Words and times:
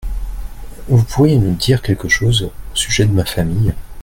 Vous 0.87 1.03
pourriez 1.03 1.37
nous 1.37 1.53
dire 1.53 1.83
quelque 1.83 2.09
chose 2.09 2.41
au 2.73 2.75
sujet 2.75 3.05
de 3.05 3.11
ma 3.13 3.23
famille? 3.23 3.71